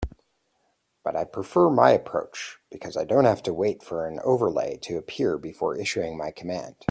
[1.03, 4.97] But I prefer my approach because I don't have to wait for an overlay to
[4.97, 6.75] appear before issuing my command.